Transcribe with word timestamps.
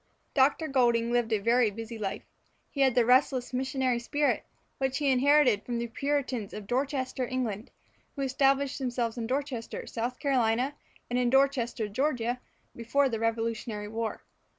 Dr. 0.33 0.67
Goulding 0.67 1.11
lived 1.11 1.31
a 1.31 1.69
busy 1.69 1.99
life. 1.99 2.23
He 2.71 2.81
had 2.81 2.95
the 2.95 3.05
restless 3.05 3.53
missionary 3.53 3.99
spirit 3.99 4.45
which 4.79 4.97
he 4.97 5.11
inherited 5.11 5.63
from 5.63 5.77
the 5.77 5.85
Puritans 5.85 6.53
of 6.55 6.65
Dorchester, 6.65 7.27
England, 7.27 7.69
who 8.15 8.23
established 8.23 8.79
themselves 8.79 9.15
in 9.19 9.27
Dorchester, 9.27 9.85
South 9.85 10.17
Carolina, 10.17 10.73
and 11.07 11.19
in 11.19 11.29
Dorchester, 11.29 11.87
Georgia, 11.87 12.41
before 12.75 13.09
the 13.09 13.19
Revolutionary 13.19 13.89
War. 13.89 14.23